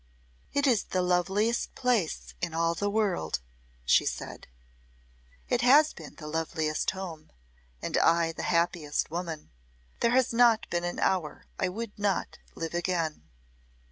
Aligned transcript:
"It 0.51 0.65
is 0.65 0.85
the 0.85 1.03
loveliest 1.03 1.75
place 1.75 2.33
in 2.41 2.55
all 2.55 2.73
the 2.73 2.89
world," 2.89 3.39
she 3.85 4.03
said. 4.03 4.47
"It 5.47 5.61
has 5.61 5.93
been 5.93 6.15
the 6.15 6.25
loveliest 6.25 6.89
home 6.89 7.31
and 7.83 7.95
I 7.99 8.31
the 8.31 8.41
happiest 8.41 9.11
woman. 9.11 9.51
There 9.99 10.09
has 10.13 10.33
not 10.33 10.67
been 10.71 10.85
an 10.85 10.97
hour 10.97 11.45
I 11.59 11.69
would 11.69 11.99
not 11.99 12.39
live 12.55 12.73
again." 12.73 13.29